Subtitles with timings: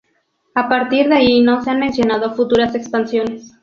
[0.55, 3.53] A partir de ahí no se han mencionado futuras expansiones.